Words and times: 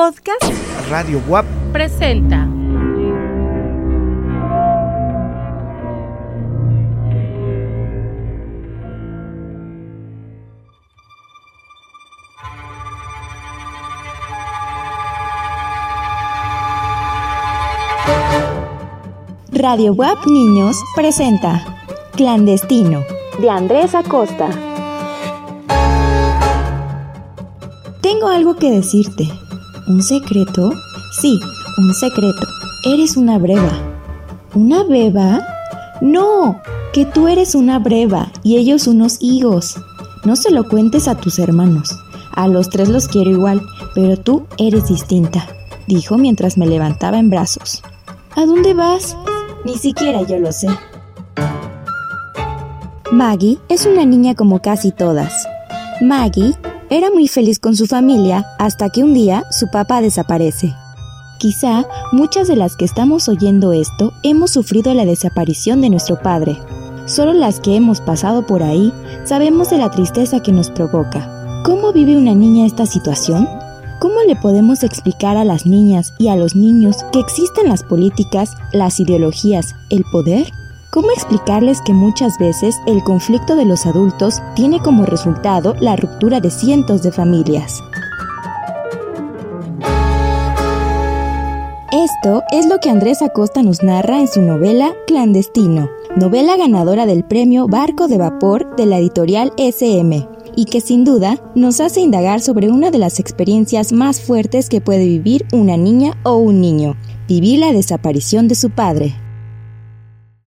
Podcast 0.00 0.50
Radio 0.88 1.20
WAP 1.28 1.44
presenta. 1.74 2.48
Radio 19.52 19.92
WAP 19.92 20.26
Niños 20.28 20.78
presenta 20.96 21.62
Clandestino 22.16 23.04
de 23.38 23.50
Andrés 23.50 23.94
Acosta. 23.94 24.48
Tengo 28.00 28.28
algo 28.28 28.56
que 28.56 28.70
decirte. 28.70 29.28
¿Un 29.86 30.02
secreto? 30.02 30.72
Sí, 31.20 31.40
un 31.78 31.94
secreto. 31.94 32.46
Eres 32.84 33.16
una 33.16 33.38
breva. 33.38 33.72
¿Una 34.54 34.84
beba? 34.84 35.40
No, 36.00 36.60
que 36.92 37.04
tú 37.04 37.28
eres 37.28 37.54
una 37.54 37.78
breva 37.78 38.30
y 38.42 38.56
ellos 38.56 38.86
unos 38.86 39.18
higos. 39.20 39.76
No 40.24 40.36
se 40.36 40.50
lo 40.50 40.64
cuentes 40.68 41.08
a 41.08 41.14
tus 41.14 41.38
hermanos. 41.38 41.94
A 42.32 42.46
los 42.48 42.68
tres 42.68 42.88
los 42.88 43.08
quiero 43.08 43.30
igual, 43.30 43.60
pero 43.94 44.16
tú 44.16 44.46
eres 44.58 44.88
distinta, 44.88 45.46
dijo 45.86 46.16
mientras 46.18 46.56
me 46.56 46.66
levantaba 46.66 47.18
en 47.18 47.30
brazos. 47.30 47.82
¿A 48.36 48.46
dónde 48.46 48.74
vas? 48.74 49.16
Ni 49.64 49.76
siquiera 49.76 50.22
yo 50.22 50.38
lo 50.38 50.52
sé. 50.52 50.68
Maggie 53.10 53.58
es 53.68 53.86
una 53.86 54.04
niña 54.04 54.34
como 54.34 54.62
casi 54.62 54.92
todas. 54.92 55.32
Maggie 56.00 56.54
era 56.90 57.08
muy 57.10 57.28
feliz 57.28 57.60
con 57.60 57.76
su 57.76 57.86
familia 57.86 58.44
hasta 58.58 58.90
que 58.90 59.04
un 59.04 59.14
día 59.14 59.44
su 59.50 59.70
papá 59.70 60.00
desaparece. 60.00 60.74
Quizá 61.38 61.86
muchas 62.12 62.48
de 62.48 62.56
las 62.56 62.76
que 62.76 62.84
estamos 62.84 63.28
oyendo 63.28 63.72
esto 63.72 64.12
hemos 64.24 64.50
sufrido 64.50 64.92
la 64.92 65.06
desaparición 65.06 65.80
de 65.80 65.88
nuestro 65.88 66.20
padre. 66.20 66.58
Solo 67.06 67.32
las 67.32 67.60
que 67.60 67.76
hemos 67.76 68.00
pasado 68.00 68.44
por 68.44 68.62
ahí 68.62 68.92
sabemos 69.24 69.70
de 69.70 69.78
la 69.78 69.90
tristeza 69.90 70.40
que 70.40 70.52
nos 70.52 70.70
provoca. 70.70 71.62
¿Cómo 71.64 71.92
vive 71.92 72.16
una 72.16 72.34
niña 72.34 72.66
esta 72.66 72.86
situación? 72.86 73.48
¿Cómo 74.00 74.16
le 74.26 74.34
podemos 74.34 74.82
explicar 74.82 75.36
a 75.36 75.44
las 75.44 75.66
niñas 75.66 76.12
y 76.18 76.28
a 76.28 76.36
los 76.36 76.56
niños 76.56 76.96
que 77.12 77.20
existen 77.20 77.68
las 77.68 77.84
políticas, 77.84 78.50
las 78.72 78.98
ideologías, 78.98 79.76
el 79.90 80.04
poder? 80.10 80.50
¿Cómo 80.90 81.12
explicarles 81.12 81.80
que 81.82 81.92
muchas 81.92 82.36
veces 82.36 82.74
el 82.84 83.04
conflicto 83.04 83.54
de 83.54 83.64
los 83.64 83.86
adultos 83.86 84.42
tiene 84.56 84.80
como 84.80 85.06
resultado 85.06 85.76
la 85.78 85.94
ruptura 85.94 86.40
de 86.40 86.50
cientos 86.50 87.04
de 87.04 87.12
familias? 87.12 87.80
Esto 91.92 92.42
es 92.50 92.66
lo 92.66 92.78
que 92.78 92.90
Andrés 92.90 93.22
Acosta 93.22 93.62
nos 93.62 93.84
narra 93.84 94.18
en 94.18 94.26
su 94.26 94.42
novela 94.42 94.92
Clandestino, 95.06 95.88
novela 96.16 96.56
ganadora 96.56 97.06
del 97.06 97.22
premio 97.22 97.68
Barco 97.68 98.08
de 98.08 98.18
Vapor 98.18 98.74
de 98.74 98.86
la 98.86 98.98
editorial 98.98 99.52
SM 99.58 100.26
y 100.56 100.64
que 100.64 100.80
sin 100.80 101.04
duda 101.04 101.40
nos 101.54 101.78
hace 101.80 102.00
indagar 102.00 102.40
sobre 102.40 102.68
una 102.68 102.90
de 102.90 102.98
las 102.98 103.20
experiencias 103.20 103.92
más 103.92 104.20
fuertes 104.20 104.68
que 104.68 104.80
puede 104.80 105.04
vivir 105.04 105.46
una 105.52 105.76
niña 105.76 106.18
o 106.24 106.34
un 106.38 106.60
niño, 106.60 106.96
vivir 107.28 107.60
la 107.60 107.72
desaparición 107.72 108.48
de 108.48 108.56
su 108.56 108.70
padre. 108.70 109.14